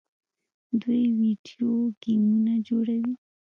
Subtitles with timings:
[0.81, 3.13] دوی ویډیو ګیمونه جوړوي.